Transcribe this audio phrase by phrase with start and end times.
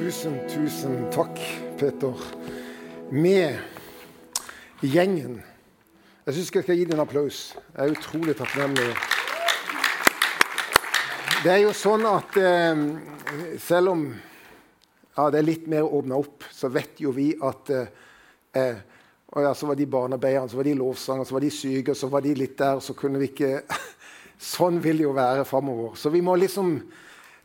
[0.00, 1.36] Tusen, tusen takk,
[1.76, 2.16] Peter.
[3.12, 3.58] Med
[4.80, 5.34] gjengen.
[6.24, 7.40] Jeg syns jeg skal gi deg en applaus.
[7.74, 8.86] Jeg er utrolig takknemlig.
[11.44, 12.80] Det er jo sånn at eh,
[13.60, 18.80] selv om ja, det er litt mer åpna opp, så vet jo vi at eh,
[19.36, 22.08] og ja, Så var de barnearbeiderne, så var de lovsangere, så var de syke, så
[22.08, 22.80] var de litt der.
[22.80, 23.52] Så kunne vi ikke
[24.56, 25.92] Sånn vil det jo være framover.
[26.00, 26.78] Så vi må liksom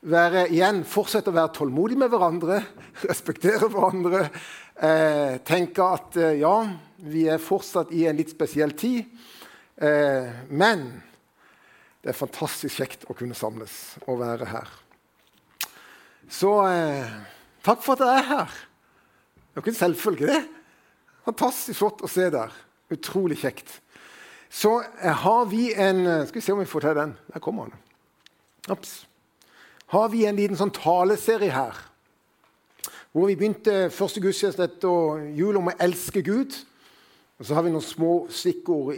[0.02, 2.59] være, igjen, fortsette å være tålmodig med hverandre,
[3.10, 4.28] respektere hverandre.
[4.75, 6.56] Eh, tenke at eh, ja,
[7.06, 9.06] vi er fortsatt i en litt spesiell tid.
[9.75, 10.87] Eh, men
[12.04, 14.70] det er fantastisk kjekt å kunne samles og være her.
[16.29, 17.15] Så eh,
[17.65, 18.59] takk for at jeg er her.
[19.34, 20.43] Det er jo ikke en selvfølge, det.
[21.25, 22.54] Fantastisk flott å se der.
[22.93, 23.79] Utrolig kjekt.
[24.54, 27.18] Så eh, har vi en eh, Skal vi se om vi får til den.
[27.34, 27.84] Der kommer han.
[28.75, 29.00] Ops
[29.94, 31.78] har vi en liten sånn taleserie her.
[33.16, 36.56] Hvor vi begynte første gudstjeneste etter jul om å elske Gud.
[37.40, 38.98] Og så har vi noen små stikkord.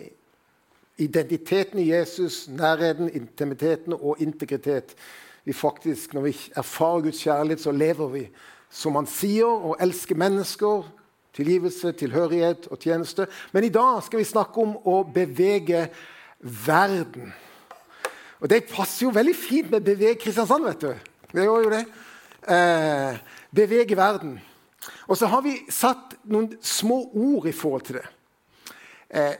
[0.97, 4.95] Identiteten i Jesus, nærheten, intimiteten og integritet.
[5.45, 8.29] Vi faktisk, Når vi erfarer Guds kjærlighet, så lever vi
[8.69, 10.83] som han sier, og elsker mennesker.
[11.37, 13.27] Tilgivelse, tilhørighet og tjeneste.
[13.53, 15.87] Men i dag skal vi snakke om å bevege
[16.41, 17.33] verden.
[18.41, 21.15] Og det passer jo veldig fint med Beveg Kristiansand, vet du.
[21.33, 21.85] Det gjør jo det.
[22.47, 23.17] Eh,
[23.55, 24.37] bevege verden.
[25.07, 28.05] Og så har vi satt noen små ord i forhold til det.
[29.09, 29.35] Eh,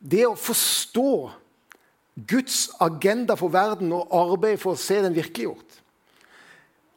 [0.00, 1.10] det å forstå
[2.28, 5.80] Guds agenda for verden og arbeid for å se den virkeliggjort.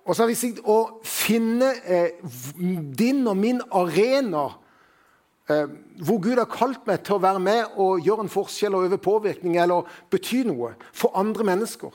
[0.07, 2.19] Og så har vi sagt å finne eh,
[2.57, 4.49] din og min arena
[5.47, 8.99] hvor Gud har kalt meg til å være med og gjøre en forskjell og øve
[8.99, 11.93] påvirkning eller bety noe for andre mennesker.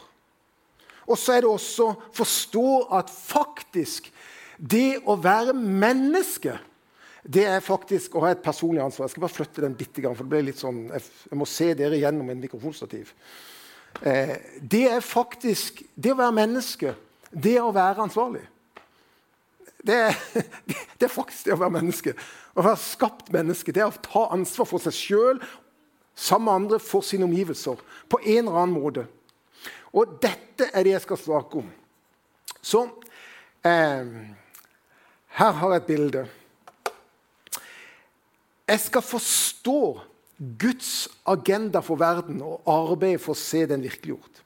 [1.04, 4.08] Og så er det også å forstå at faktisk
[4.56, 6.56] det å være menneske
[7.22, 9.06] det er faktisk å ha et personlig ansvar.
[9.06, 12.00] Jeg skal bare flytte den bitte for det ble litt sånn, jeg må se dere
[12.00, 13.12] gjennom en mikrofonstativ.
[14.02, 16.94] Eh, det er faktisk Det å være menneske,
[17.30, 18.42] det er å være ansvarlig.
[19.82, 20.18] Det er,
[20.98, 22.14] det er faktisk det å være menneske.
[22.54, 25.42] Å være skapt menneske det er å ta ansvar for seg sjøl
[26.14, 27.80] sammen med andre for sine omgivelser.
[28.08, 29.06] På en eller annen måte.
[29.92, 31.72] Og dette er det jeg skal snakke om.
[32.62, 32.84] Så
[33.66, 34.12] eh,
[35.32, 36.22] Her har jeg et bilde.
[38.68, 39.80] Jeg skal forstå
[40.58, 44.40] Guds agenda for verden og arbeide for å se den virkeliggjort.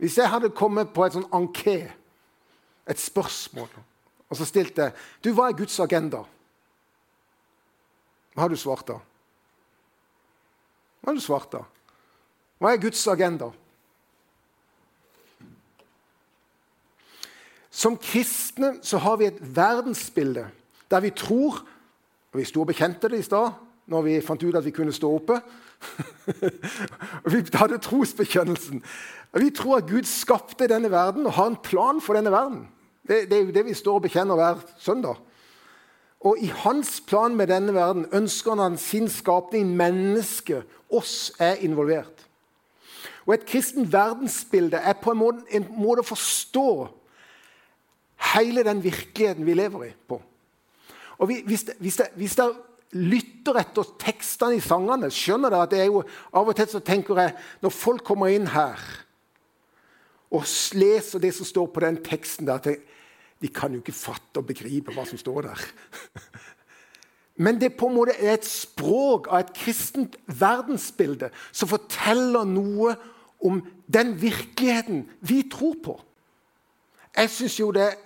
[0.00, 1.92] Hvis jeg hadde kommet på et sånn anké,
[2.88, 3.68] et spørsmål,
[4.28, 6.24] og så stilte jeg du, hva er Guds agenda?
[8.34, 8.98] Hva har du svart da?
[11.00, 11.62] Hva har du svart da?
[12.58, 13.50] Hva er Guds agenda?
[17.74, 20.46] Som kristne så har vi et verdensbilde
[20.90, 21.64] der vi tror
[22.34, 23.52] og Vi sto og bekjente det i stad
[23.86, 25.40] når vi fant ut at vi kunne stå oppe.
[27.32, 28.82] vi hadde trosbekjennelsen.
[29.34, 32.66] Vi tror at Gud skapte denne verden og har en plan for denne verden.
[33.04, 35.20] Det, det er jo det vi står og bekjenner hver søndag.
[36.24, 42.24] Og i hans plan med denne verden ønsker han sin skapning, mennesket, oss, er involvert.
[43.26, 46.68] Og Et kristen verdensbilde er på en måte, en måte å forstå
[48.34, 50.20] hele den virkeligheten vi lever i, på.
[51.18, 52.54] Og Hvis, hvis, hvis dere
[52.94, 56.80] lytter etter tekstene i sangene, skjønner dere at det er jo, av og til så
[56.84, 57.34] tenker jeg
[57.64, 58.80] Når folk kommer inn her
[60.34, 62.80] og leser det som står på den teksten der, at jeg,
[63.38, 65.60] de kan jo ikke fatte og begripe hva som står der.
[67.44, 72.94] Men det på en måte er et språk av et kristent verdensbilde som forteller noe
[73.44, 75.96] om den virkeligheten vi tror på.
[77.14, 77.98] Jeg syns jo det er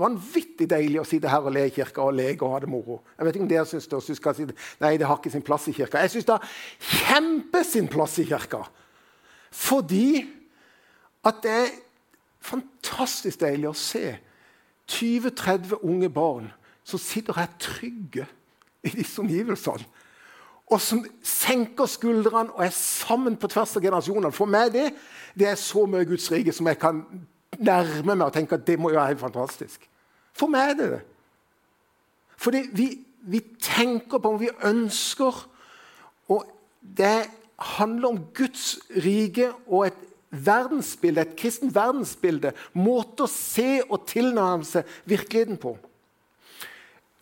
[0.00, 3.00] vanvittig deilig å sitte her og le i kirka og leke og ha det moro.
[3.16, 4.46] Jeg vet ikke om dere synes det, synes si
[4.80, 6.02] Nei, det har ikke sin plass i kirka.
[6.04, 8.64] Jeg syns det har kjempe sin plass i kirka.
[9.50, 10.24] Fordi
[11.26, 11.72] at det er
[12.40, 14.16] fantastisk deilig å se
[14.90, 16.50] 20-30 unge barn
[16.86, 18.26] som sitter her trygge
[18.82, 19.84] i disse omgivelsene.
[20.70, 24.30] Og som senker skuldrene og er sammen på tvers av generasjonene.
[24.34, 24.86] For meg det,
[25.34, 27.02] det er så mye Guds rike som jeg kan
[27.58, 29.89] nærme meg og tenke at det må jo være helt fantastisk.
[30.40, 31.00] For meg er det det.
[32.40, 32.88] Fordi vi,
[33.28, 35.46] vi tenker på om vi ønsker
[36.30, 36.46] Og
[36.80, 37.28] det
[37.76, 39.96] handler om Guds rike og et
[40.30, 42.52] verdensbilde, et kristent verdensbilde.
[42.78, 45.74] Måte å se og tilnærme seg virkeligheten på.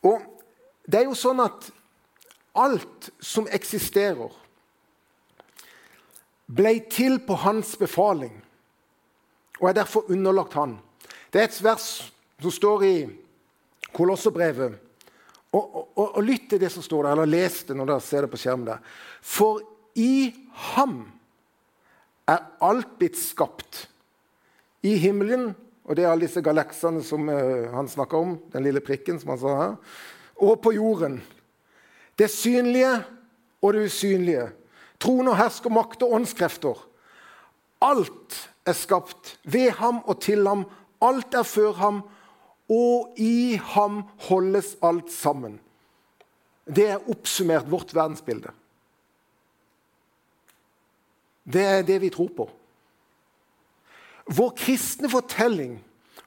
[0.04, 0.20] Og
[0.84, 1.70] det er jo sånn at
[2.58, 4.30] alt som eksisterer,
[6.48, 8.32] ble til på hans befaling
[9.58, 10.78] og er derfor underlagt han.
[11.32, 11.88] Det er et vers
[12.43, 12.96] som står i
[13.94, 14.76] Kolosserbrevet.
[15.49, 18.26] Og, og, og, lytt til det som står der, eller les det når dere ser
[18.26, 18.67] det på skjermen.
[18.69, 18.82] der.
[19.25, 19.62] For
[19.96, 20.35] i
[20.75, 21.00] ham
[22.29, 23.87] er alt blitt skapt.
[24.85, 25.55] I himmelen,
[25.88, 29.32] og det er alle disse galaksene som uh, han snakker om, den lille prikken som
[29.32, 29.73] han sa her,
[30.38, 31.17] og på jorden.
[32.19, 32.93] Det synlige
[33.62, 34.50] og det usynlige.
[35.00, 36.85] Trone og hersk og makt og åndskrefter.
[37.82, 38.37] Alt
[38.67, 40.67] er skapt ved ham og til ham.
[41.02, 42.02] Alt er før ham,
[42.68, 45.58] og i ham holdes alt sammen.
[46.68, 48.52] Det er oppsummert vårt verdensbilde.
[51.52, 52.50] Det er det vi tror på.
[54.28, 55.78] Vår kristne fortelling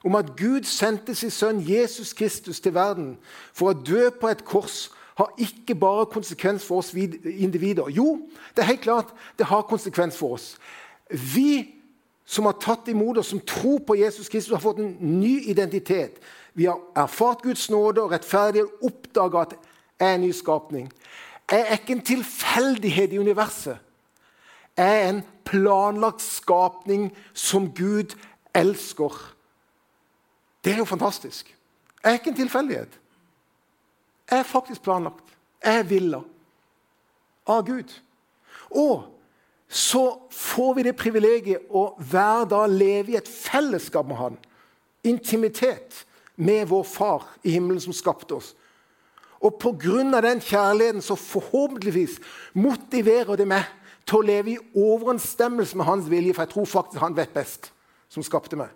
[0.04, 3.14] om at Gud sendte sin sønn Jesus Kristus til verden
[3.54, 7.86] for å dø på et kors, har ikke bare konsekvens for oss individer.
[7.92, 8.24] Jo,
[8.56, 10.56] det er helt klart det har konsekvens for oss.
[11.10, 11.81] Vi
[12.32, 16.16] som har tatt imot oss, som tror på Jesus Kristus, har fått en ny identitet.
[16.56, 19.52] Vi har erfart Guds nåde og rettferdighet oppdaga at
[20.00, 20.88] jeg er en ny skapning.
[21.50, 23.76] Jeg er ikke en tilfeldighet i universet.
[24.76, 28.16] Jeg er en planlagt skapning som Gud
[28.56, 29.12] elsker.
[30.64, 31.52] Det er jo fantastisk.
[32.02, 33.00] Jeg er ikke en tilfeldighet.
[34.30, 35.36] Jeg er faktisk planlagt.
[35.64, 36.22] Jeg er villa
[37.46, 37.92] av Gud.
[38.70, 39.04] Og
[39.72, 44.34] så får vi det privilegiet å hver dag leve i et fellesskap med Han.
[45.08, 46.02] Intimitet
[46.36, 48.52] med vår Far i himmelen som skapte oss.
[49.40, 50.20] Og pga.
[50.20, 52.20] den kjærligheten så forhåpentligvis
[52.52, 53.64] motiverer det meg
[54.06, 57.72] til å leve i overensstemmelse med hans vilje, for jeg tror faktisk han vet best,
[58.08, 58.68] som skapte meg.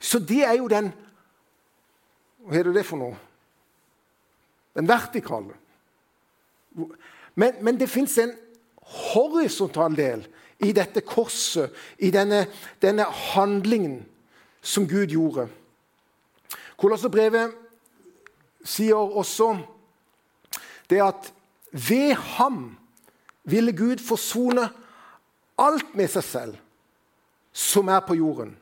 [0.00, 0.92] Så det er jo den
[2.46, 3.16] Hva er det for noe?
[4.76, 5.56] Den vertikale.
[7.34, 8.36] Men, men det fins en
[8.86, 10.24] horisontal del
[10.64, 12.46] i dette korset, i denne,
[12.80, 13.04] denne
[13.34, 14.00] handlingen
[14.62, 15.48] som Gud gjorde.
[16.76, 17.54] Kolosserbrevet
[18.66, 19.54] sier også
[20.90, 21.32] det at
[21.70, 22.76] ved ham
[23.46, 24.68] ville Gud forsone
[25.58, 26.56] alt med seg selv
[27.56, 28.52] som er på jorden.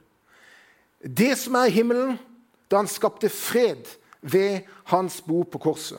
[1.02, 2.18] Det som er i himmelen,
[2.70, 3.88] da han skapte fred
[4.22, 5.98] ved hans bo på korset.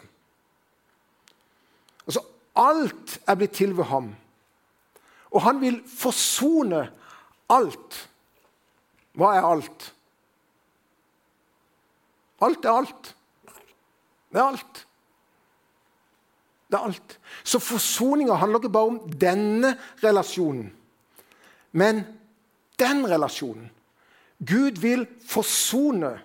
[2.08, 2.24] Altså,
[2.56, 4.16] Alt er blitt til ved ham.
[5.32, 6.86] Og han vil forsone
[7.52, 8.00] alt.
[9.16, 9.92] Hva er alt?
[12.42, 13.16] Alt er alt.
[14.32, 14.86] Det er alt.
[16.72, 17.20] Det er alt.
[17.44, 20.74] Så forsoninga handler ikke bare om denne relasjonen,
[21.72, 22.04] men
[22.80, 23.70] den relasjonen.
[24.40, 26.20] Gud vil forsone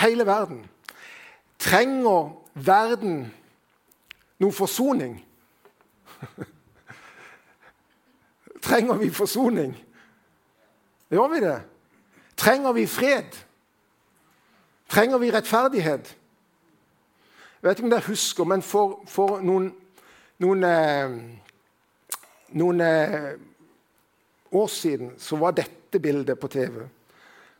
[0.00, 0.66] hele verden.
[1.58, 3.32] Trenger verden
[4.38, 5.25] noe forsoning?
[8.66, 9.76] Trenger vi forsoning?
[11.10, 11.62] Gjør vi det?
[12.36, 13.36] Trenger vi fred?
[14.88, 16.16] Trenger vi rettferdighet?
[17.62, 19.70] Jeg vet ikke om dere husker, men for, for noen,
[20.42, 21.16] noen, eh,
[22.58, 23.32] noen eh,
[24.52, 26.84] år siden så var dette bildet på TV.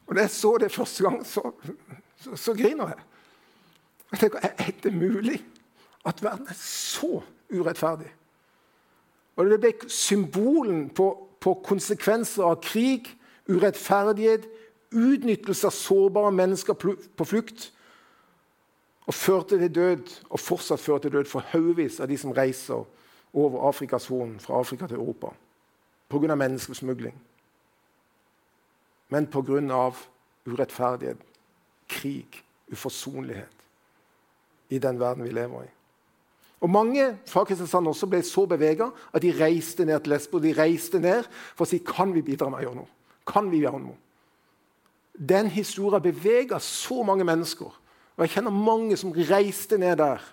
[0.06, 1.50] Og da jeg så det første gang, så,
[2.22, 3.08] så, så griner jeg.
[4.12, 5.40] Jeg tenker, Er det mulig
[6.06, 8.12] at verden er så urettferdig?
[9.36, 11.10] Og Det ble symbolen på,
[11.40, 13.10] på konsekvenser av krig,
[13.48, 14.46] urettferdighet,
[14.96, 17.72] utnyttelse av sårbare mennesker på flukt.
[19.06, 22.82] Og førte til død, og fortsatt fører til død for haugevis av de som reiser
[23.36, 25.30] over Afrikas Horn, fra Afrika til Europa.
[26.08, 26.34] Pga.
[26.34, 27.14] menneskesmugling.
[29.08, 29.92] Men pga.
[30.46, 31.18] urettferdighet,
[31.88, 33.66] krig, uforsonlighet
[34.70, 35.75] i den verden vi lever i.
[36.66, 40.40] Og Mange fra Kristiansand også ble så bevega at de reiste ned til Lesbo.
[40.42, 42.90] De reiste ned for å si kan vi bidra med å gjøre noe.
[43.26, 43.94] Kan vi gjøre noe?
[45.14, 47.70] Den historien bevega så mange mennesker.
[48.16, 50.24] Og Jeg kjenner mange som reiste ned der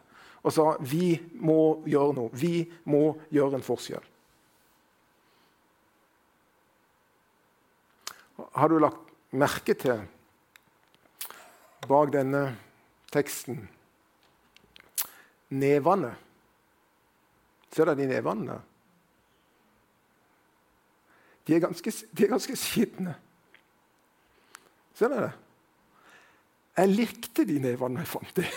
[0.43, 2.33] og sa vi må gjøre noe.
[2.33, 4.09] Vi må gjøre en forskjell.
[8.57, 10.01] Har du lagt merke til
[11.85, 12.47] bak denne
[13.13, 13.61] teksten
[15.53, 16.13] nevene.
[17.73, 18.57] Ser dere de nevene?
[21.43, 23.15] De er ganske, de er ganske skitne.
[24.97, 25.33] Ser dere det?
[26.77, 28.35] Jeg likte de nevene jeg fant.
[28.35, 28.49] det.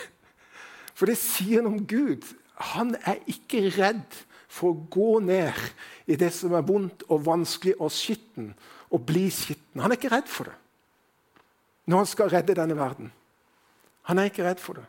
[0.97, 2.25] For det sier noe om Gud.
[2.73, 5.57] Han er ikke redd for å gå ned
[6.09, 8.55] i det som er vondt og vanskelig og skitten,
[8.89, 9.83] og bli skitten.
[9.83, 10.57] Han er ikke redd for det
[11.87, 13.11] når han skal redde denne verden.
[14.11, 14.83] Han er ikke redd for det.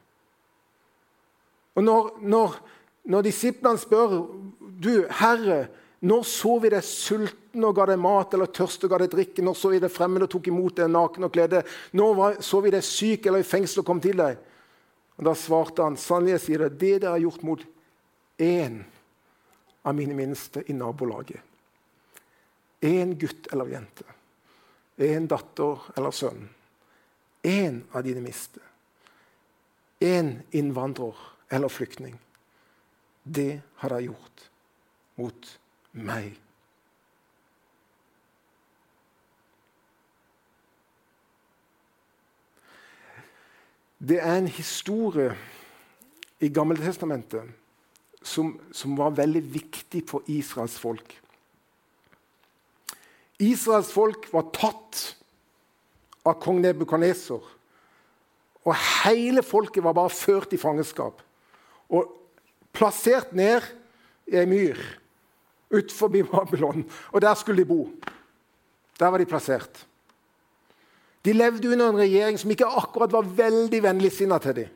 [1.79, 2.57] Og når, når,
[3.07, 4.17] når disiplene spør
[4.83, 5.69] du, 'Herre,
[6.01, 9.43] Når så vi deg sulten og ga deg mat, eller tørst og ga deg drikke?
[9.43, 11.65] Når så vi deg fremmed og tok imot deg naken og kledde?
[11.93, 14.39] Når så vi deg syk eller i fengsel og kom til deg?
[15.19, 17.65] Og Da svarte han, sannelig jeg sier det, det dere har gjort mot
[18.39, 18.85] én
[19.83, 21.43] av mine minste i nabolaget.
[22.83, 24.07] Én gutt eller jente.
[24.99, 26.47] Én datter eller sønn.
[27.43, 28.63] Én av dine miste.
[29.99, 31.19] Én innvandrer
[31.51, 32.19] eller flyktning.
[33.23, 34.45] Det har de gjort
[35.19, 35.49] mot
[35.93, 36.37] meg.
[43.99, 45.33] Det er en historie
[46.39, 47.49] i Gammeltestamentet
[48.23, 51.17] som, som var veldig viktig for Israels folk.
[53.43, 55.03] Israels folk var tatt
[56.27, 57.43] av kong Nebukaneser.
[58.63, 58.75] Og
[59.05, 61.23] hele folket var bare ført i fangenskap
[61.89, 62.15] og
[62.73, 63.65] plassert ned
[64.29, 64.79] i ei myr
[65.71, 66.85] utenfor Babylon.
[67.13, 67.89] Og der skulle de bo.
[69.01, 69.87] Der var de plassert.
[71.25, 74.75] De levde under en regjering som ikke akkurat var veldig vennligsinna til dem.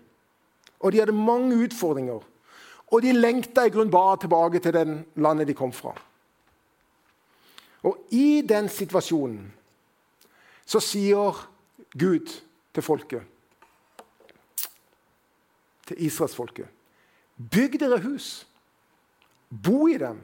[0.80, 2.20] Og de hadde mange utfordringer.
[2.92, 5.94] Og de lengta i grunn bare tilbake til den landet de kom fra.
[7.82, 9.52] Og i den situasjonen
[10.66, 11.38] så sier
[11.98, 12.30] Gud
[12.72, 13.22] til folket,
[15.86, 16.81] til israelsfolket
[17.50, 18.44] Bygg dere hus.
[19.48, 20.20] Bo i dem.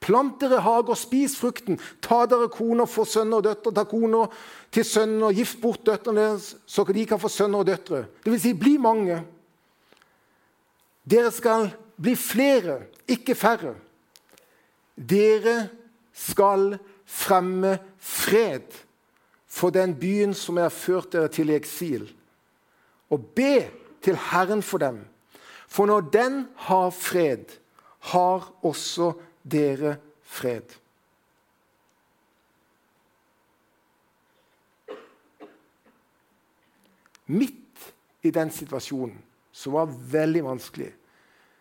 [0.00, 1.76] Plant dere hager, spis frukten.
[2.00, 3.72] Ta dere koner, få sønner og døtre.
[3.76, 4.32] Ta koner
[4.72, 8.06] til sønner, gift bort døtrene deres, så de kan få sønner og døtre.
[8.24, 9.20] Det vil si, bli mange.
[11.04, 11.68] Dere skal
[12.00, 13.74] bli flere, ikke færre.
[14.96, 15.68] Dere
[16.16, 18.72] skal fremme fred
[19.50, 22.06] for den byen som jeg har ført dere til i eksil,
[23.10, 23.66] og be
[24.04, 25.02] til Herren for dem.
[25.70, 27.46] For når den har fred,
[28.10, 29.12] har også
[29.46, 30.66] dere fred.
[37.30, 39.20] Midt i den situasjonen,
[39.52, 40.90] som var veldig vanskelig,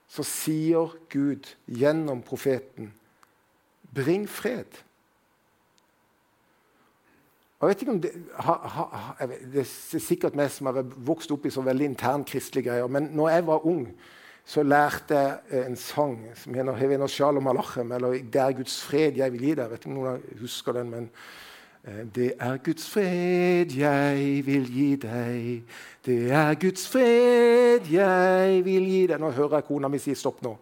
[0.10, 2.89] så sier Gud gjennom profeten
[3.94, 4.70] Bring fred.
[7.62, 11.44] Jeg vet ikke om det, ha, ha, det er sikkert meg som har vokst opp
[11.44, 13.82] i så veldig intern kristelige greier, men når jeg var ung,
[14.48, 19.12] så lærte jeg en sang som heter 'Hevena shalom alachem', eller 'Det er Guds fred
[19.12, 19.62] jeg vil gi deg'.
[19.62, 21.10] Jeg vet ikke om noen husker den, men
[21.84, 25.63] eh, Det er Guds fred jeg vil gi deg.
[26.06, 29.20] Det er Guds fred jeg vil gi deg.
[29.20, 30.58] Nå hører jeg kona mi si stopp nå,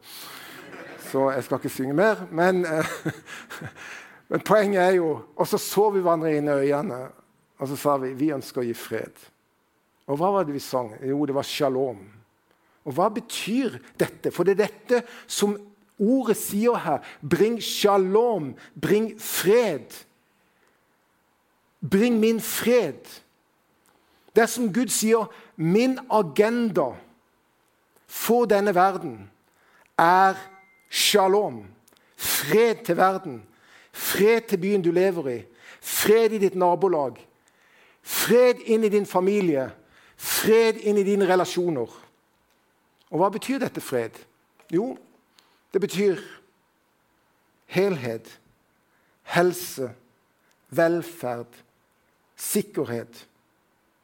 [1.11, 2.27] så jeg skal ikke synge mer.
[2.31, 2.85] Men, eh,
[4.27, 7.07] men poenget er jo Og så så vi hverandre inn i øynene,
[7.57, 9.13] og så sa vi vi ønsker å gi fred.
[10.07, 10.93] Og hva var det vi sang?
[11.03, 11.99] Jo, det var shalom.
[12.87, 14.31] Og hva betyr dette?
[14.31, 15.57] For det er dette som
[15.99, 17.01] ordet sier her.
[17.21, 19.91] Bring shalom, bring fred.
[21.81, 23.03] Bring min fred.
[24.31, 26.93] Det er som Gud sier, min agenda
[28.07, 29.25] for denne verden
[29.99, 30.37] er
[30.89, 31.65] shalom.
[32.15, 33.41] Fred til verden.
[33.97, 35.39] Fred til byen du lever i.
[35.81, 37.17] Fred i ditt nabolag.
[38.01, 39.71] Fred inn i din familie.
[40.17, 41.89] Fred inn i dine relasjoner.
[43.09, 44.19] Og hva betyr dette fred?
[44.73, 44.97] Jo,
[45.73, 46.19] det betyr
[47.71, 48.27] helhet,
[49.31, 49.89] helse,
[50.69, 51.55] velferd,
[52.35, 53.23] sikkerhet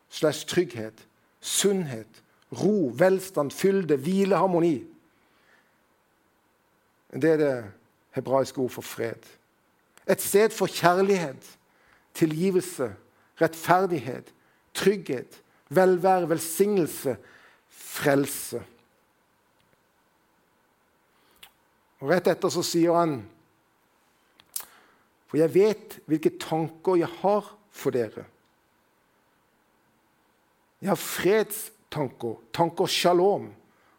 [0.10, 1.06] slash trygghet,
[1.42, 4.78] sunnhet, ro, velstand, fylde, hvile, harmoni.
[7.14, 7.56] Det er det
[8.16, 9.28] hebraiske ord for fred.
[10.10, 11.46] Et sted for kjærlighet,
[12.14, 12.90] tilgivelse,
[13.42, 14.34] rettferdighet,
[14.74, 17.18] trygghet, velvære, velsignelse,
[17.70, 18.64] frelse.
[22.04, 23.22] Og Rett etter så sier han
[25.30, 28.28] For jeg vet hvilke tanker jeg har for dere.
[30.84, 33.48] Jeg har fredstanker, tanker shalom,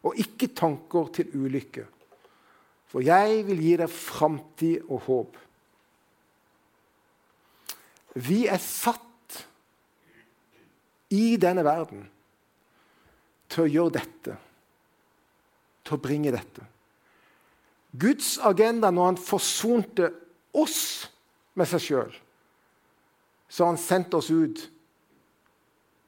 [0.05, 1.87] og ikke tanker til ulykke.
[2.93, 5.39] For jeg vil gi deg framtid og håp.
[8.15, 9.41] Vi er satt
[11.15, 12.07] i denne verden
[13.51, 14.37] til å gjøre dette,
[15.85, 16.67] til å bringe dette.
[17.95, 20.11] Guds agenda når han forsonte
[20.55, 20.79] oss
[21.55, 22.15] med seg sjøl,
[23.49, 24.65] så har han sendt oss ut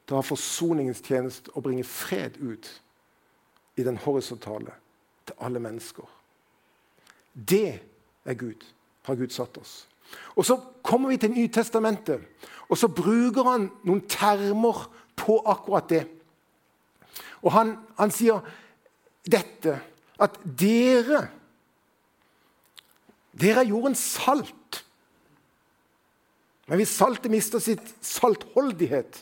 [0.07, 2.67] til å ha forsoningens tjeneste og bringe fred ut
[3.77, 4.73] i den horisontale
[5.27, 6.07] til alle mennesker.
[7.31, 7.79] Det
[8.25, 8.63] er Gud,
[9.07, 9.85] har Gud satt oss.
[10.35, 12.21] Og Så kommer vi til Nytestamentet,
[12.69, 14.85] og så bruker han noen termer
[15.15, 16.03] på akkurat det.
[17.43, 18.43] Og han, han sier
[19.27, 19.79] dette
[20.19, 21.27] at dere
[23.37, 24.79] Dere er jordens salt.
[26.65, 29.19] Men hvis saltet mister sitt saltholdighet,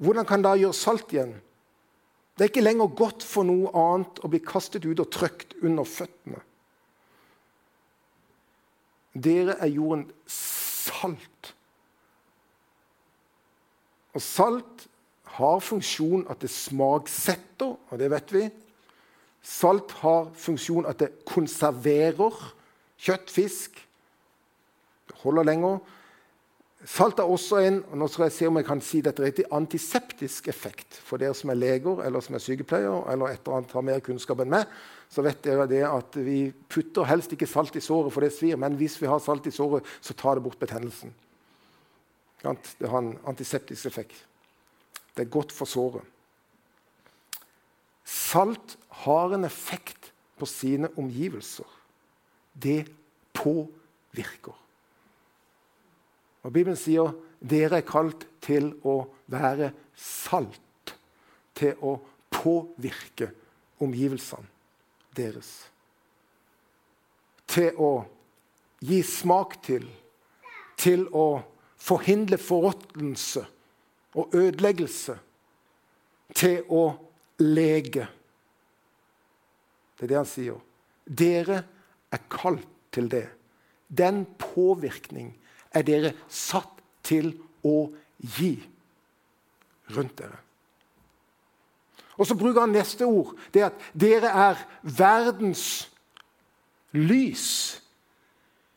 [0.00, 1.34] hvordan kan det gjøre salt igjen?
[2.32, 5.84] Det er ikke lenger godt for noe annet å bli kastet ut og trykt under
[5.84, 6.40] føttene.
[9.22, 11.54] Dere er jorden salt.
[14.16, 14.86] Og salt
[15.36, 18.44] har funksjon at det smaksetter, og det vet vi.
[19.42, 22.40] Salt har funksjon at det konserverer
[22.98, 23.76] kjøtt, fisk.
[25.06, 25.78] Det holder lenger.
[26.86, 29.44] Salt har også en og nå skal jeg se om jeg kan si dette riktig,
[29.54, 31.00] antiseptisk effekt.
[31.02, 34.04] For dere som er leger eller som er sykepleier eller et eller annet har mer
[34.06, 34.70] kunnskap enn meg,
[35.10, 38.58] så vet dere det at vi putter helst ikke salt i såret, for det svir.
[38.60, 41.14] Men hvis vi har salt i såret, så tar det bort betennelsen.
[42.42, 44.14] Det har en antiseptisk effekt.
[45.16, 46.04] Det er godt for såret.
[48.06, 51.66] Salt har en effekt på sine omgivelser.
[52.54, 52.84] Det
[53.34, 54.54] påvirker.
[56.46, 57.10] Og Bibelen sier
[57.42, 59.00] dere er kalt til å
[59.32, 60.94] være salt.
[61.56, 61.96] Til å
[62.30, 63.32] påvirke
[63.82, 64.46] omgivelsene
[65.16, 65.50] deres.
[67.50, 67.92] Til å
[68.86, 69.86] gi smak til.
[70.78, 71.40] Til å
[71.80, 73.42] forhindre forråtnelse
[74.16, 75.16] og ødeleggelse.
[76.36, 76.84] Til å
[77.42, 78.06] lege.
[79.96, 80.60] Det er det han sier.
[81.06, 81.58] Dere
[82.12, 83.26] er kalt til det.
[83.88, 85.32] Den påvirkning
[85.74, 87.32] er dere satt til
[87.66, 87.88] å
[88.36, 88.54] gi
[89.94, 90.38] rundt dere.
[92.16, 93.34] Og så bruker han neste ord.
[93.52, 95.88] Det at dere er verdens
[96.96, 97.82] lys.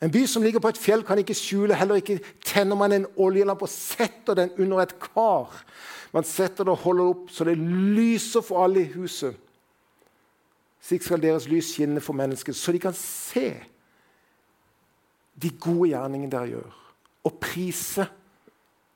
[0.03, 1.75] En by som ligger på et fjell, kan ikke skjule.
[1.75, 5.63] Heller ikke tenner man en oljelampe og setter den under et kar.
[6.15, 9.35] Man setter det og holder det opp så det lyser for alle i huset.
[10.83, 13.51] Slik skal deres lys skinne for mennesker, så de kan se
[15.41, 16.79] de gode gjerningene dere gjør
[17.27, 18.05] og prise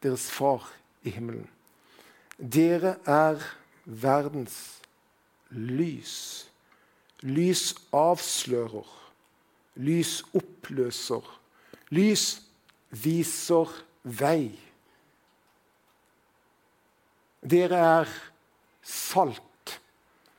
[0.03, 0.65] deres far
[1.03, 1.47] i himmelen.
[2.37, 3.43] Dere er
[3.85, 4.57] verdens
[5.49, 6.15] lys.
[7.23, 8.89] Lys avslører.
[9.75, 11.23] Lys oppløser.
[11.93, 12.25] Lys
[13.03, 13.71] viser
[14.03, 14.51] vei.
[17.43, 18.13] Dere er
[18.83, 19.79] salt.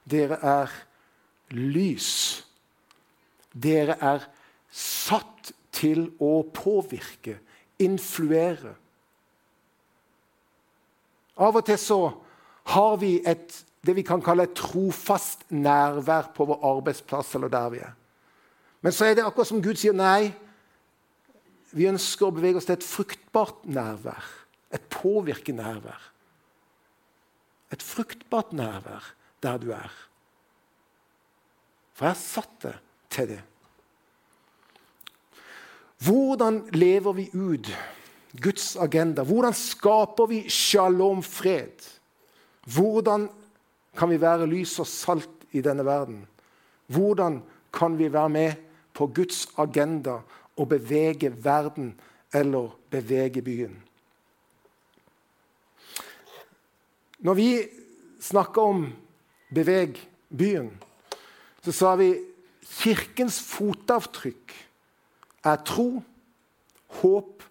[0.04, 0.72] Dere er
[1.54, 2.12] lys.
[3.54, 4.26] Dere er
[4.74, 7.38] satt til å påvirke
[7.82, 8.74] influere.
[11.34, 11.98] Av og til så
[12.74, 13.50] har vi et,
[13.84, 17.92] det vi kan kalle et trofast nærvær på vår arbeidsplass eller der vi er.
[18.84, 20.30] Men så er det akkurat som Gud sier nei.
[21.74, 24.26] Vi ønsker å bevege oss til et fruktbart nærvær.
[24.74, 26.10] Et påvirkende nærvær.
[27.74, 29.08] Et fruktbart nærvær
[29.42, 29.90] der du er.
[31.94, 32.74] For jeg har satt det
[33.14, 33.40] til det.
[36.04, 37.70] Hvordan lever vi ut
[38.42, 39.22] Guds agenda?
[39.22, 41.80] Hvordan skaper vi shalom, fred?
[42.66, 43.28] Hvordan
[43.96, 46.24] kan vi være lys og salt i denne verden?
[46.86, 47.40] Hvordan
[47.72, 48.52] kan vi være med
[48.94, 50.18] på Guds agenda
[50.56, 51.94] og bevege verden
[52.34, 53.82] eller bevege byen?
[57.18, 57.68] Når vi
[58.20, 58.92] snakker om
[59.54, 59.96] 'beveg
[60.30, 60.76] byen',
[61.62, 62.20] så sa vi
[62.62, 64.63] kirkens fotavtrykk
[65.44, 66.02] er tro,
[67.00, 67.44] håp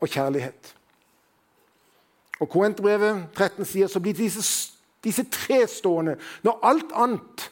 [0.00, 0.74] og kjærlighet.
[2.40, 4.44] Og Korinterbrevet 13 sier så blir disse,
[5.04, 7.50] disse tre stående når alt annet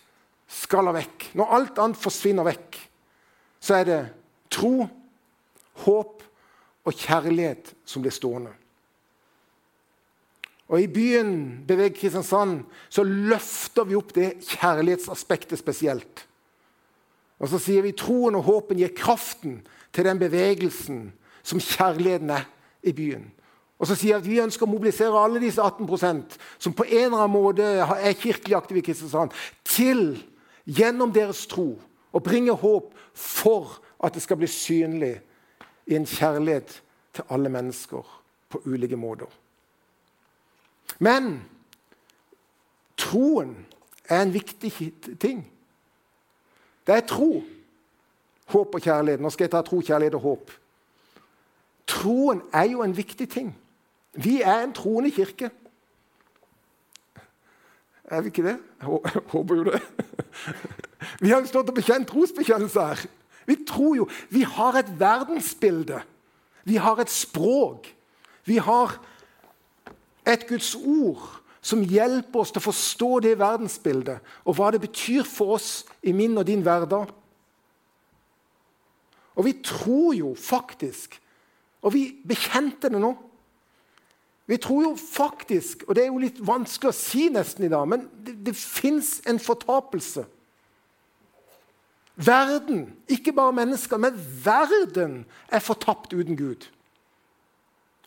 [0.49, 2.79] skaller vekk, når alt annet forsvinner vekk,
[3.61, 3.99] så er det
[4.55, 4.87] tro,
[5.85, 6.25] håp
[6.89, 8.55] og kjærlighet som blir stående.
[10.69, 11.35] Og I byen
[11.69, 16.28] Beveg Kristiansand så løfter vi opp det kjærlighetsaspektet spesielt.
[17.39, 19.61] Og så sier vi troen og håpen gir kraften
[19.95, 21.09] til den bevegelsen
[21.47, 22.47] som kjærligheten er
[22.83, 23.29] i byen.
[23.79, 27.05] Og så sier jeg at Vi ønsker å mobilisere alle disse 18% som på en
[27.05, 29.31] eller annen måte er kirkelig aktive i Kristiansand,
[29.65, 30.19] til
[30.67, 31.77] gjennom deres tro
[32.13, 35.15] å bringe håp for at det skal bli synlig
[35.87, 36.81] i en kjærlighet
[37.15, 38.03] til alle mennesker
[38.49, 39.31] på ulike måter.
[40.99, 41.39] Men
[42.99, 43.55] troen
[44.09, 44.73] er en viktig
[45.21, 45.45] ting.
[46.89, 47.43] Det er tro
[48.49, 49.21] håp og kjærlighet.
[49.21, 50.53] Nå skal jeg ta tro, kjærlighet og håp.
[51.89, 53.51] Troen er jo en viktig ting.
[54.17, 55.51] Vi er en troende kirke.
[58.09, 58.57] Er vi ikke det?
[58.81, 59.83] Jeg håper jo det.
[61.23, 63.03] Vi har jo stått og bekjent trosbekjennelse her.
[63.47, 66.01] Vi tror jo Vi har et verdensbilde.
[66.65, 67.87] Vi har et språk.
[68.45, 68.97] Vi har
[70.27, 75.27] et Guds ord som hjelper oss til å forstå det verdensbildet og hva det betyr
[75.27, 75.71] for oss
[76.03, 77.11] i min og din hverdag.
[79.39, 81.19] Og vi tror jo faktisk,
[81.83, 83.15] og vi bekjente det nå
[84.49, 87.85] Vi tror jo faktisk, og det er jo litt vanskelig å si nesten i dag,
[87.85, 90.23] men det, det fins en fortapelse.
[92.17, 96.65] Verden, ikke bare mennesker, men verden er fortapt uten Gud.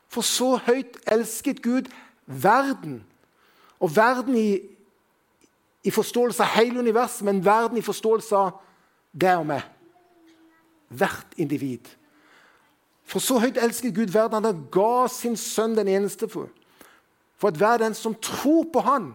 [0.09, 1.93] For så høyt elsket Gud
[2.25, 3.03] verden.
[3.81, 4.59] Og verden i,
[5.83, 8.59] i forståelse av hele universet, men verden i forståelse av
[9.11, 9.65] deg og meg.
[10.91, 11.89] Hvert individ.
[13.07, 16.51] For så høyt elsket Gud verden han ga sin sønn den eneste for.
[17.41, 19.13] For at hver den som tror på Han,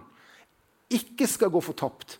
[0.91, 2.19] ikke skal gå fortapt,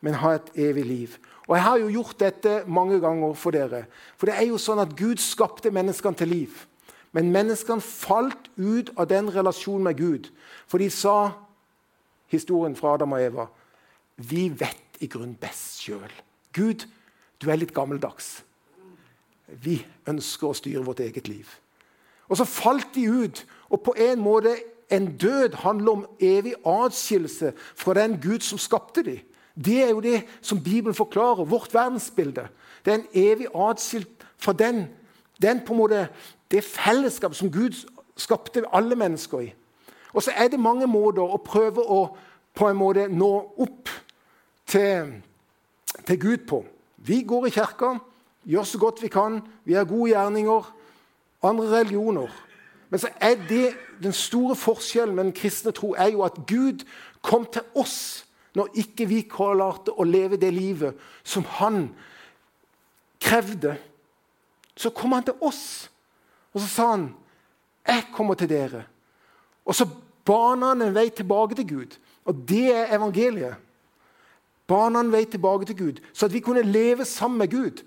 [0.00, 1.18] men ha et evig liv.
[1.46, 3.84] Og Jeg har jo gjort dette mange ganger for dere.
[4.16, 6.66] For det er jo sånn at Gud skapte menneskene til liv.
[7.10, 10.28] Men menneskene falt ut av den relasjonen med Gud.
[10.70, 11.32] For de sa
[12.30, 13.46] historien fra Adam og Eva
[14.16, 16.12] Vi vet i grunnen best sjøl.
[16.52, 16.86] Gud,
[17.40, 18.42] du er litt gammeldags.
[19.48, 21.48] Vi ønsker å styre vårt eget liv.
[22.28, 23.46] Og så falt de ut.
[23.70, 24.54] Og på en måte
[24.90, 29.18] en død handler om evig atskillelse fra den Gud som skapte dem.
[29.64, 32.48] Det er jo det som Bibelen forklarer, vårt verdensbilde.
[32.84, 34.86] Det er en evig atskilt fra den,
[35.42, 36.08] den måte,
[36.50, 37.76] det fellesskap som Gud
[38.16, 39.54] skapte alle mennesker i.
[40.12, 42.00] Og så er det mange måter å prøve å
[42.54, 43.30] på en måte nå
[43.62, 43.90] opp
[44.66, 45.12] til,
[46.06, 46.64] til Gud på.
[46.96, 47.94] Vi går i kirka,
[48.44, 50.72] gjør så godt vi kan, vi har gode gjerninger.
[51.42, 52.32] Andre religioner.
[52.90, 53.70] Men så er det,
[54.02, 56.82] den store forskjellen med den kristne tro er jo at Gud
[57.22, 58.26] kom til oss
[58.58, 61.84] når ikke vi klarte å leve det livet som han
[63.22, 63.76] krevde.
[64.74, 65.90] Så kom han til oss,
[66.52, 67.14] og så sa han,
[67.86, 68.89] 'Jeg kommer til dere.'
[69.70, 69.86] Og så
[70.26, 71.98] baner han en vei tilbake til Gud.
[72.26, 73.58] Og det er evangeliet
[74.70, 77.82] bana en vei tilbake til Gud, så at vi kunne leve sammen med Gud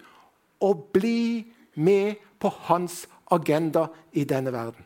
[0.63, 4.85] og bli med på hans agenda i denne verden.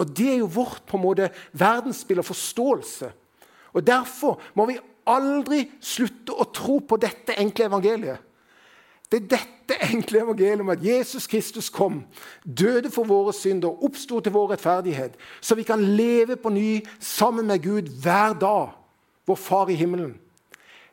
[0.00, 3.10] Og Det er jo vårt på en måte verdensbilde og forståelse.
[3.72, 8.22] Og Derfor må vi aldri slutte å tro på dette enkle evangeliet.
[9.10, 12.04] Det er dette enkle evangeliet om at Jesus Kristus kom,
[12.44, 17.46] døde for våre synder, oppsto til vår rettferdighet, så vi kan leve på ny sammen
[17.50, 18.76] med Gud hver dag
[19.26, 20.14] vår Far i himmelen.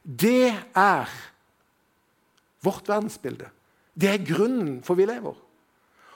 [0.01, 1.09] Det er
[2.63, 3.49] vårt verdensbilde.
[3.93, 5.35] Det er grunnen for vi lever.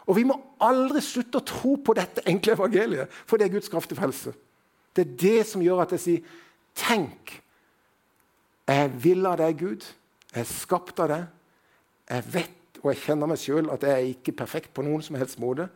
[0.05, 3.69] Og vi må aldri slutte å tro på dette enkle evangeliet, for det er Guds
[3.69, 4.33] kraft frelse.
[4.95, 6.33] Det er det som gjør at jeg sier,
[6.75, 7.37] tenk,
[8.67, 9.85] jeg vil av deg, Gud.
[10.31, 11.29] Jeg er skapt av deg.
[12.11, 15.17] Jeg vet og jeg kjenner meg sjøl at jeg er ikke perfekt på noen som
[15.19, 15.67] helst måte.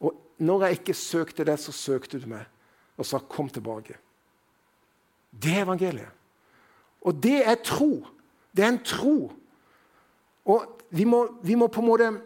[0.00, 2.46] Og når jeg ikke søkte deg, så søkte du meg
[2.96, 3.98] og sa 'kom tilbake'.
[5.42, 6.10] Det er evangeliet.
[7.02, 8.06] Og det er tro.
[8.56, 9.32] Det er en tro.
[10.44, 12.20] Og vi må, vi må på en måte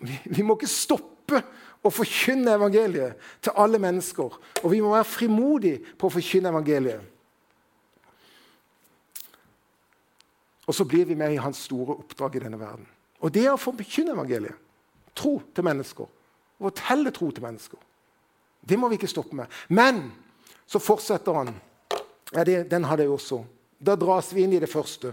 [0.00, 1.42] vi, vi må ikke stoppe
[1.84, 4.40] å forkynne evangeliet til alle mennesker.
[4.62, 7.00] Og vi må være frimodige på å forkynne evangeliet.
[10.66, 12.86] Og så blir vi med i hans store oppdrag i denne verden.
[13.20, 14.56] Og det er å forkynne evangeliet.
[15.14, 16.08] Tro til mennesker.
[16.58, 17.78] Og fortelle tro til mennesker.
[18.64, 19.46] Det må vi ikke stoppe med.
[19.68, 20.06] Men
[20.66, 21.52] så fortsetter han
[22.32, 23.42] ja, det, den hadde jeg også.
[23.78, 25.12] Da dras vi inn i det første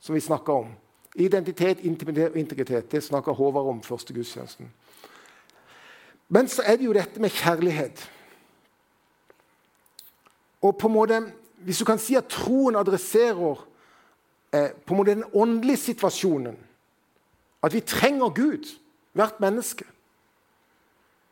[0.00, 0.72] som vi snakka om.
[1.16, 2.90] Identitet, intimitet og integritet.
[2.92, 4.68] Det snakker Håvard om første gudstjenesten.
[6.28, 8.02] Men så er det jo dette med kjærlighet.
[10.62, 11.24] Og på en måte,
[11.56, 13.62] Hvis du kan si at troen adresserer
[14.52, 16.56] eh, på en måte den åndelige situasjonen,
[17.62, 18.68] at vi trenger Gud,
[19.12, 19.84] hvert menneske,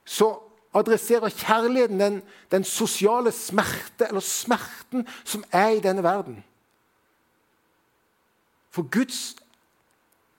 [0.04, 0.34] så
[0.74, 6.44] adresserer kjærligheten den, den, sosiale smerte, eller smerten, som er i denne verden.
[8.70, 9.36] For Guds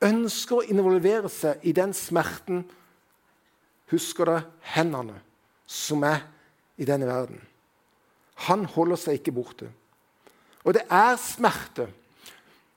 [0.04, 2.66] ønsker å involvere seg i den smerten
[3.94, 5.20] Husker dere hendene
[5.70, 6.24] som er
[6.82, 7.38] i denne verden?
[8.50, 9.68] Han holder seg ikke borte.
[10.66, 11.86] Og det er smerte.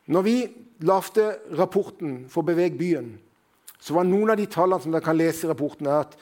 [0.08, 0.36] Når vi
[0.88, 3.18] lagde rapporten for Beveg byen,
[3.78, 6.16] så var noen av de tallene som dere kan lese i rapporten, at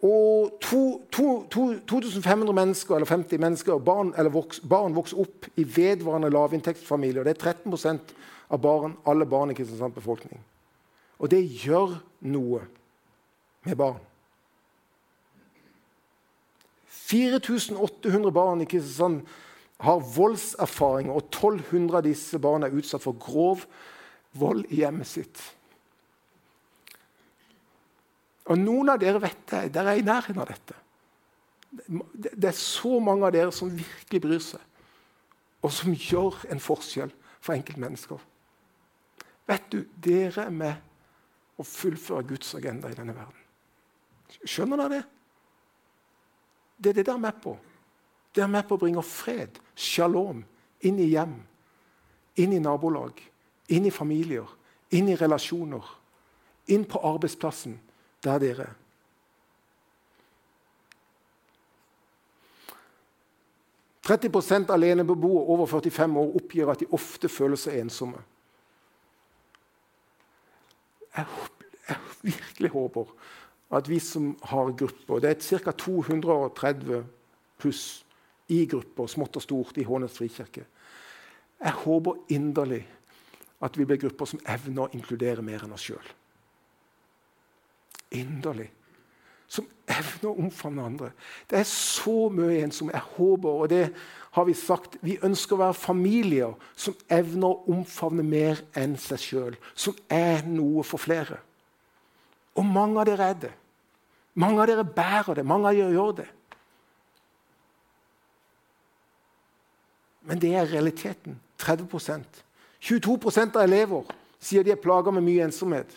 [0.00, 5.64] og to, to, to, 2500 mennesker, eller 50 mennesker, barn, voks, barn vokser opp i
[5.68, 7.26] vedvarende lavinntektsfamilier.
[7.26, 8.14] Det er 13%
[8.48, 10.40] av barn, alle barn i Kristiansands befolkning.
[11.20, 11.98] Og det gjør
[12.32, 12.62] noe
[13.68, 14.00] med barn.
[17.10, 19.20] 4800 barn i Kristiansand
[19.80, 23.64] har voldserfaringer, og 1200 av disse barna er utsatt for grov
[24.38, 25.40] vold i hjemmet sitt.
[28.50, 29.62] Og noen av dere vet det.
[29.74, 30.76] Dere er i nærheten av dette.
[31.70, 34.62] Det er så mange av dere som virkelig bryr seg,
[35.62, 38.18] og som gjør en forskjell for enkeltmennesker.
[39.50, 43.46] Vet du, dere er med å fullføre Guds agenda i denne verden.
[44.44, 45.02] Skjønner dere det?
[46.80, 47.54] Det er det dere er med på.
[48.34, 50.44] Det er med på å bringe fred, shalom,
[50.86, 51.34] inn i hjem,
[52.38, 53.18] inn i nabolag,
[53.74, 54.46] inn i familier,
[54.94, 55.86] inn i relasjoner,
[56.70, 57.78] inn på arbeidsplassen
[58.22, 58.76] der dere er.
[64.10, 68.18] av alenebeboere over 45 år oppgir at de ofte føler seg ensomme.
[71.14, 71.26] Jeg,
[71.88, 73.12] jeg virkelig håper
[73.70, 75.70] at vi som har grupper Det er ca.
[75.70, 77.04] 230
[77.58, 78.04] pluss
[78.50, 80.66] i grupper, smått og stort, i Hånes frikirke.
[81.60, 82.82] Jeg håper inderlig
[83.60, 86.12] at vi blir grupper som evner å inkludere mer enn oss sjøl.
[88.16, 88.70] Inderlig.
[89.50, 91.10] Som evner å omfavne andre.
[91.50, 93.84] Det er så mye en som jeg håper, og det
[94.30, 99.22] har vi sagt Vi ønsker å være familier som evner å omfavne mer enn seg
[99.24, 99.56] sjøl.
[99.74, 101.40] Som er noe for flere.
[102.56, 103.54] Og mange av dere er det.
[104.40, 105.46] Mange av dere bærer det.
[105.46, 106.28] Mange av dere gjør det.
[110.22, 111.40] Men det er realiteten.
[111.60, 112.44] 30%
[112.80, 114.08] 22% av elever
[114.40, 115.90] sier de er plaga med mye ensomhet.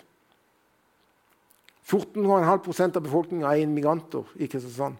[1.87, 4.97] 14,5% av befolkninga er immigranter i Kristiansand.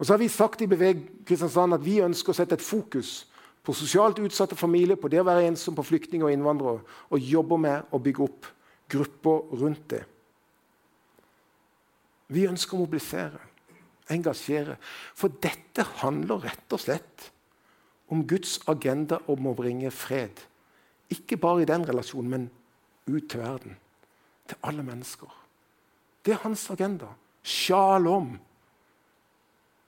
[0.00, 3.26] Og så har vi sagt i Beveg Kristiansand at vi ønsker å sette et fokus
[3.64, 6.80] på sosialt utsatte familier, på det å være ensom, på flyktninger og innvandrere,
[7.12, 8.48] og jobbe med å bygge opp
[8.90, 10.00] grupper rundt det.
[12.32, 13.49] Vi ønsker å mobilisere
[14.10, 14.76] engasjere.
[15.14, 17.30] For dette handler rett og slett
[18.10, 20.42] om Guds agenda om å bringe fred.
[21.10, 22.48] Ikke bare i den relasjonen, men
[23.10, 23.76] ut til verden.
[24.50, 25.30] Til alle mennesker.
[26.24, 27.10] Det er hans agenda.
[27.42, 28.34] Shalom.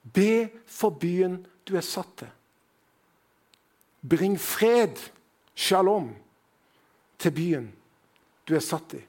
[0.03, 2.31] Be for byen du er satt til.
[4.03, 4.99] Bring fred,
[5.55, 6.09] shalom,
[7.17, 7.69] til byen
[8.47, 8.99] du er satt i.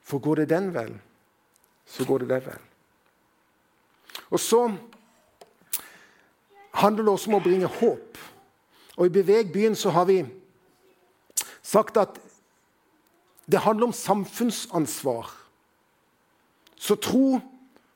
[0.00, 0.94] For går det den vel,
[1.86, 2.62] så går det deg vel.
[4.32, 4.64] Og så
[6.72, 8.18] handler det også om å bringe håp.
[8.96, 10.22] Og I Beveg byen så har vi
[11.62, 12.18] sagt at
[13.50, 15.30] det handler om samfunnsansvar.
[16.76, 17.40] Så tro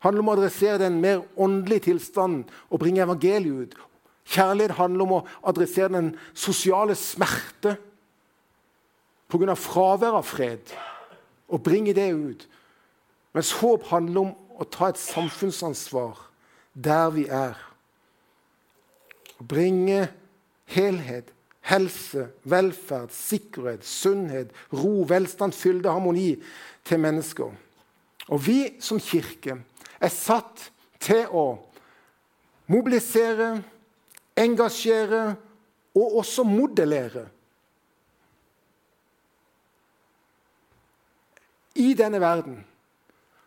[0.05, 3.77] handler om å adressere den mer åndelige tilstanden og bringe evangeliet ut.
[4.27, 7.77] Kjærlighet handler om å adressere den sosiale smerte
[9.31, 9.55] pga.
[9.55, 10.75] fravær av fred.
[11.49, 12.49] Og bringe det ut.
[13.37, 16.23] Mens håp handler om å ta et samfunnsansvar
[16.73, 17.59] der vi er.
[19.37, 20.07] Bringe
[20.73, 21.29] helhet,
[21.69, 26.39] helse, velferd, sikkerhet, sunnhet, ro, velstand, fylde, harmoni
[26.89, 27.51] til mennesker.
[28.33, 29.59] Og vi som kirke
[30.01, 30.71] er satt
[31.05, 31.45] til å
[32.73, 33.51] mobilisere,
[34.33, 35.21] engasjere
[35.93, 37.27] og også modellere.
[41.77, 42.57] I denne verden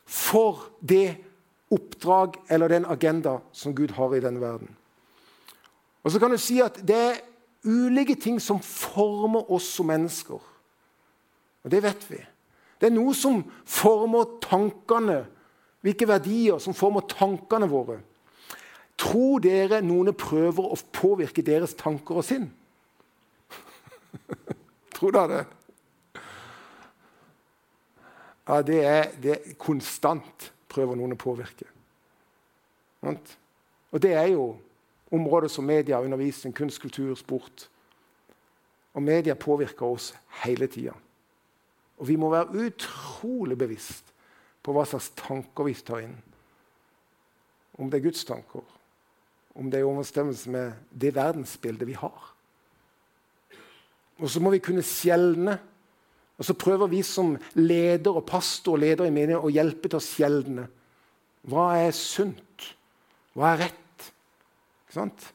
[0.09, 1.19] for det
[1.69, 4.71] oppdrag eller den agenda som Gud har i denne verden.
[6.03, 7.21] Og så kan du si at Det er
[7.63, 10.39] ulike ting som former oss som mennesker.
[11.63, 12.21] Og det vet vi.
[12.79, 15.25] Det er noe som former tankene,
[15.83, 17.99] hvilke verdier som former tankene våre.
[18.99, 22.49] Tror dere noen prøver å påvirke deres tanker og sinn?
[24.95, 25.58] Tror dere det?
[28.49, 31.67] Ja, det er, det konstant prøver noen å påvirke.
[33.05, 34.55] Og det er jo
[35.13, 37.67] områder som media, undervisning, kunst, kultur, sport.
[38.93, 40.11] Og media påvirker oss
[40.43, 40.95] hele tida.
[41.99, 44.09] Og vi må være utrolig bevisst
[44.63, 46.17] på hva slags tanker vi tar inn.
[47.79, 48.65] Om det er Guds tanker,
[49.55, 52.33] om det er i overensstemmelse med det verdensbildet vi har.
[54.19, 55.57] Og så må vi kunne skjelne
[56.39, 59.99] og så prøver vi som leder og pastor og leder i menigheten å hjelpe til
[59.99, 60.69] å skjelne.
[61.51, 62.67] Hva er sunt?
[63.35, 64.05] Hva er rett?
[64.85, 65.25] Ikke sant?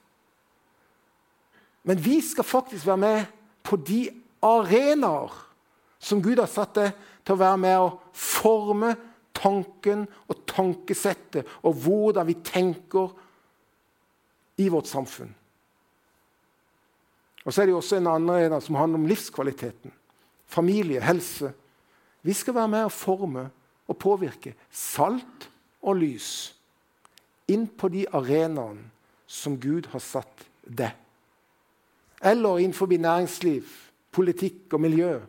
[1.84, 4.06] Men vi skal faktisk være med på de
[4.44, 5.34] arenaer
[6.00, 6.86] som Gud har satt det
[7.24, 8.94] til å være med å forme
[9.36, 13.12] tanken og tankesettet og hvordan vi tenker
[14.64, 15.34] i vårt samfunn.
[17.44, 19.92] Og så er det jo også en annen arena som handler om livskvaliteten
[20.54, 21.52] familie, helse.
[22.22, 23.48] Vi skal være med å forme
[23.90, 25.48] og påvirke salt
[25.84, 26.28] og lys
[27.52, 28.86] inn på de arenaene
[29.28, 30.92] som Gud har satt det.
[32.24, 33.66] Eller innenfor næringsliv,
[34.14, 35.20] politikk og miljø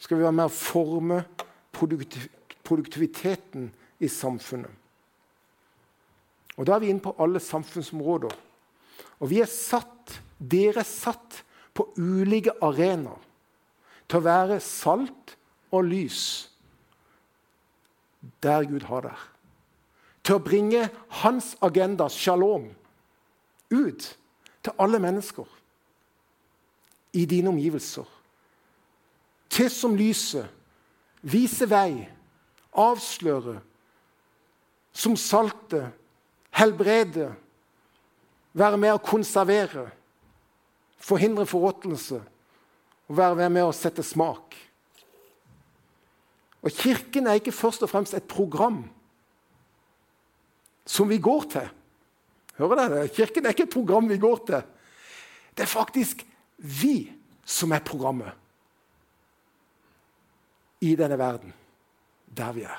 [0.00, 1.24] skal vi være med å forme
[1.72, 4.70] produktiviteten i samfunnet.
[6.56, 8.32] Og Da er vi inne på alle samfunnsområder.
[9.20, 13.29] Og vi er satt, dere er satt på ulike arenaer
[14.10, 15.36] til å være salt
[15.70, 16.22] og lys
[18.42, 19.20] der Gud har der.
[20.26, 20.88] Til å bringe
[21.22, 22.66] hans agenda, shalom,
[23.70, 24.08] ut
[24.60, 25.46] til alle mennesker
[27.16, 28.08] i dine omgivelser.
[29.50, 30.50] Til som lyset,
[31.22, 32.04] vise vei,
[32.76, 33.58] avsløre,
[34.92, 35.86] som salte,
[36.58, 37.30] helbrede,
[38.52, 39.86] være med å konservere,
[41.00, 42.20] forhindre forråtnelse
[43.10, 44.54] og være med å sette smak.
[46.62, 48.84] Og Kirken er ikke først og fremst et program
[50.86, 51.70] som vi går til.
[52.60, 53.08] Hører dere?
[53.10, 54.62] Kirken er ikke et program vi går til.
[55.56, 56.22] Det er faktisk
[56.56, 57.10] vi
[57.44, 58.36] som er programmet
[60.80, 61.52] i denne verden,
[62.36, 62.78] der vi er.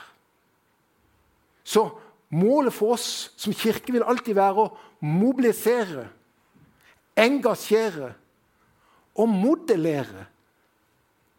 [1.63, 1.89] Så
[2.31, 4.71] målet for oss som kirke vil alltid være å
[5.05, 6.07] mobilisere,
[7.19, 8.13] engasjere
[9.15, 10.25] og modellere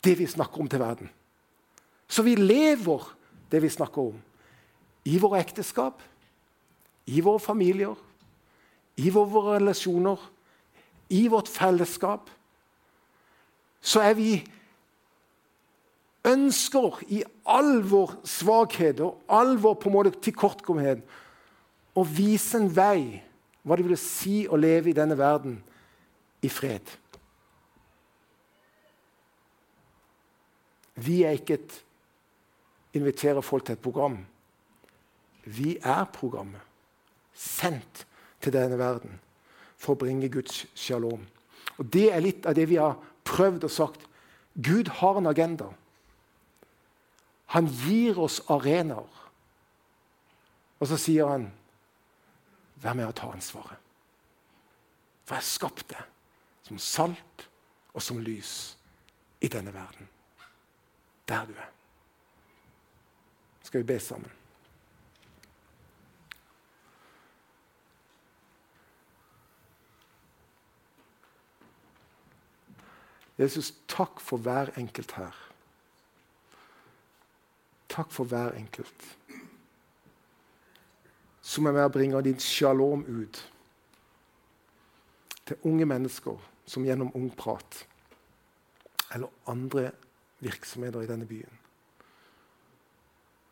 [0.04, 1.10] det vi snakker om til verden.
[2.08, 3.06] Så vi lever
[3.52, 4.18] det vi snakker om.
[5.04, 6.02] I våre ekteskap,
[7.06, 7.96] i våre familier,
[8.96, 10.18] i våre relasjoner,
[11.08, 12.30] i vårt fellesskap.
[13.80, 14.32] Så er vi
[16.28, 21.02] ønsker i all vår svakhet og all vår på en måte tilkortkommenhet
[21.98, 23.22] å vise en vei
[23.62, 25.58] hva det vil si å leve i denne verden
[26.42, 26.82] i fred.
[30.94, 31.78] Vi er ikke et
[32.92, 34.18] inviterer folk til et program.
[35.44, 36.60] Vi er programmet,
[37.34, 38.06] sendt
[38.40, 39.20] til denne verden
[39.80, 41.24] for å bringe Guds shalom.
[41.78, 44.04] Og Det er litt av det vi har prøvd og sagt.
[44.54, 45.70] Gud har en agenda.
[47.56, 49.08] Han gir oss arenaer.
[50.80, 51.52] Og så sier han,
[52.82, 53.78] 'Vær med å ta ansvaret.'
[55.24, 55.96] For jeg skapte
[56.62, 57.48] som salt
[57.94, 58.76] og som lys
[59.40, 60.08] i denne verden.
[61.32, 61.70] Der du er.
[63.62, 64.32] Skal vi be sammen?
[73.40, 75.32] Jesus, takk for hver enkelt her.
[77.88, 79.08] Takk for hver enkelt
[81.52, 83.40] som er med å bringe din shalom ut
[85.44, 87.82] til unge mennesker som gjennom ung prat
[89.12, 89.90] eller andre
[90.42, 91.58] virksomheter i denne byen.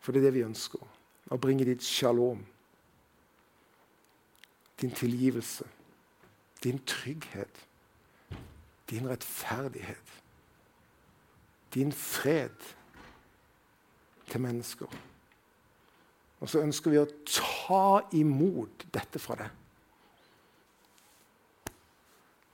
[0.01, 0.83] For det er det vi ønsker.
[1.31, 2.41] Å bringe ditt shalom,
[4.81, 5.67] din tilgivelse,
[6.65, 7.67] din trygghet
[8.91, 10.23] din rettferdighet,
[11.75, 12.75] din fred
[14.31, 14.87] til mennesker.
[16.41, 19.51] Og så ønsker vi å ta imot dette fra deg.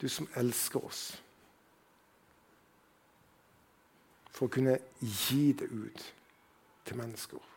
[0.01, 1.05] Du som elsker oss.
[4.37, 6.03] For å kunne gi det ut
[6.85, 7.53] til mennesker.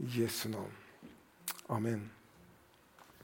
[0.00, 0.74] I Jesu navn.
[1.68, 2.08] Amen.